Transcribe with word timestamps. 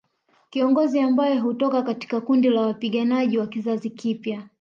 Kiongozi 0.49 0.99
ambaye 0.99 1.39
hutoka 1.39 1.81
katika 1.81 2.21
kundi 2.21 2.49
la 2.49 2.61
wapiganaji 2.61 3.37
wa 3.37 3.47
kizazi 3.47 3.89
kipya 3.89 4.43